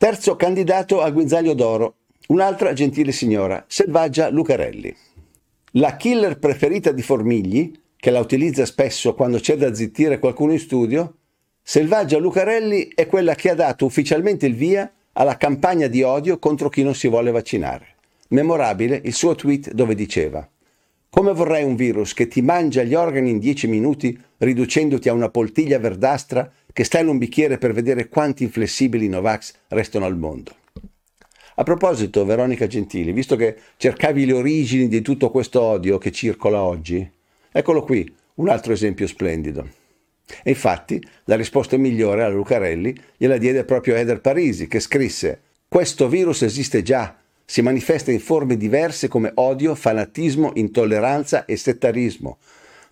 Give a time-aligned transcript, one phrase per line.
[0.00, 1.96] Terzo candidato al guinzaglio d'oro,
[2.28, 4.96] un'altra gentile signora, Selvaggia Lucarelli.
[5.72, 10.58] La killer preferita di Formigli, che la utilizza spesso quando c'è da zittire qualcuno in
[10.58, 11.16] studio,
[11.62, 16.70] Selvaggia Lucarelli è quella che ha dato ufficialmente il via alla campagna di odio contro
[16.70, 17.96] chi non si vuole vaccinare.
[18.28, 20.48] Memorabile il suo tweet dove diceva
[21.10, 25.28] come vorrei un virus che ti mangia gli organi in dieci minuti, riducendoti a una
[25.28, 30.54] poltiglia verdastra che sta in un bicchiere per vedere quanti inflessibili Novax restano al mondo.
[31.56, 36.62] A proposito, Veronica Gentili, visto che cercavi le origini di tutto questo odio che circola
[36.62, 37.06] oggi,
[37.50, 39.68] eccolo qui, un altro esempio splendido.
[40.44, 46.08] E infatti la risposta migliore alla Lucarelli gliela diede proprio Eder Parisi, che scrisse Questo
[46.08, 47.19] virus esiste già,
[47.50, 52.38] si manifesta in forme diverse come odio, fanatismo, intolleranza e settarismo.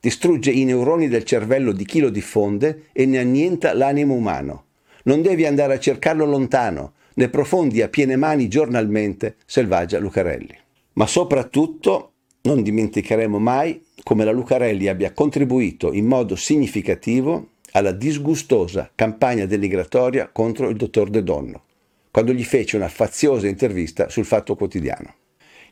[0.00, 4.64] Distrugge i neuroni del cervello di chi lo diffonde e ne annienta l'animo umano.
[5.02, 10.56] Non devi andare a cercarlo lontano, ne profondi a piene mani giornalmente Selvaggia Lucarelli.
[10.94, 12.12] Ma soprattutto
[12.44, 20.30] non dimenticheremo mai come la Lucarelli abbia contribuito in modo significativo alla disgustosa campagna denigratoria
[20.32, 21.64] contro il dottor De Donno
[22.16, 25.16] quando gli fece una faziosa intervista sul Fatto Quotidiano.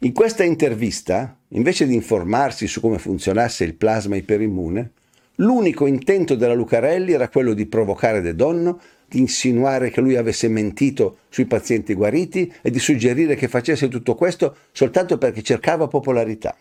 [0.00, 4.92] In questa intervista, invece di informarsi su come funzionasse il plasma iperimmune,
[5.36, 10.48] l'unico intento della Lucarelli era quello di provocare De Donno, di insinuare che lui avesse
[10.48, 16.54] mentito sui pazienti guariti e di suggerire che facesse tutto questo soltanto perché cercava popolarità.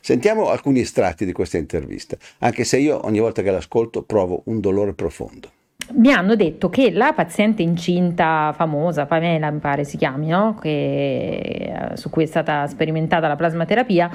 [0.00, 4.60] Sentiamo alcuni estratti di questa intervista, anche se io ogni volta che l'ascolto provo un
[4.60, 5.52] dolore profondo
[5.92, 10.56] mi hanno detto che la paziente incinta famosa, Pamela mi pare si chiami, no?
[10.60, 14.10] che, eh, su cui è stata sperimentata la plasmaterapia,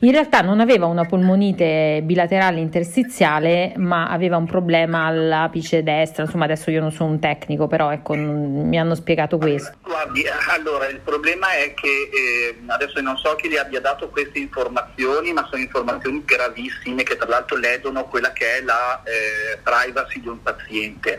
[0.00, 6.24] in realtà non aveva una polmonite bilaterale interstiziale, ma aveva un problema all'apice destra.
[6.24, 9.76] Insomma, adesso io non sono un tecnico, però ecco, mi hanno spiegato questo.
[9.82, 14.38] Guardi, allora il problema è che eh, adesso non so chi le abbia dato queste
[14.38, 20.20] informazioni, ma sono informazioni gravissime che tra l'altro ledono quella che è la eh, privacy
[20.20, 21.15] di un paziente.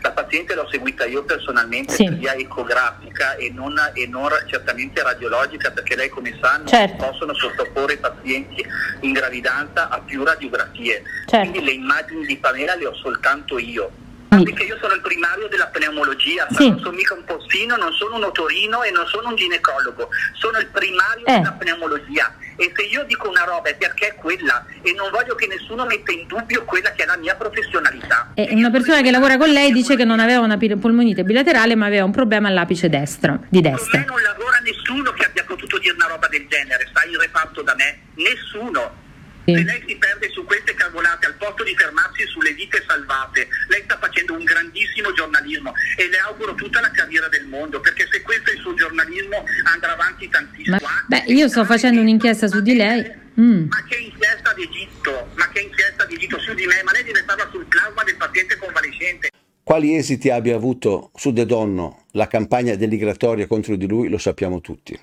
[0.00, 2.04] La paziente l'ho seguita io personalmente sì.
[2.04, 7.04] per via ecografica e non, e non, certamente radiologica perché lei come sa non certo.
[7.04, 8.64] possono sottoporre i pazienti
[9.00, 11.02] in gravidanza a più radiografie.
[11.26, 11.50] Certo.
[11.50, 15.66] Quindi le immagini di Pamela le ho soltanto io perché io sono il primario della
[15.66, 16.68] pneumologia, sì.
[16.68, 20.58] non sono mica un postino, non sono un otorino e non sono un ginecologo, sono
[20.58, 21.32] il primario eh.
[21.38, 25.34] della pneumologia e se io dico una roba è perché è quella e non voglio
[25.34, 28.32] che nessuno metta in dubbio quella che è la mia professionalità.
[28.34, 31.86] E una persona che lavora con lei dice che non aveva una polmonite bilaterale ma
[31.86, 33.90] aveva un problema all'apice destro, di destra.
[33.90, 37.18] Con me non lavora nessuno che abbia potuto dire una roba del genere, sai il
[37.18, 38.00] reparto da me?
[38.14, 39.06] Nessuno.
[39.44, 43.96] Se lei si perde su queste cavolate posto di fermarsi sulle vite salvate, lei sta
[43.98, 48.50] facendo un grandissimo giornalismo e le auguro tutta la carriera del mondo, perché se questo
[48.50, 50.76] è il suo giornalismo andrà avanti tantissimo.
[50.80, 53.26] Ma, beh, io sto facendo un'inchiesta su di lei.
[53.40, 53.68] Mm.
[53.68, 55.30] Ma che inchiesta d'Egitto?
[55.36, 56.82] Ma che inchiesta d'Egitto su di me?
[56.84, 59.30] Ma lei deve farla sul plasma del paziente convalescente.
[59.62, 64.60] Quali esiti abbia avuto su De Donno la campagna denigratoria contro di lui lo sappiamo
[64.60, 64.98] tutti.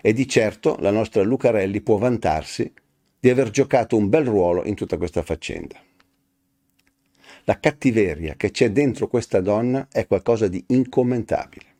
[0.00, 2.70] E di certo la nostra Lucarelli può vantarsi
[3.24, 5.82] di aver giocato un bel ruolo in tutta questa faccenda.
[7.44, 11.73] La cattiveria che c'è dentro questa donna è qualcosa di incommentabile.